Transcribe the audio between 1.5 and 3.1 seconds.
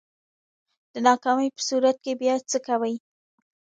په صورت کی بیا څه کوئ؟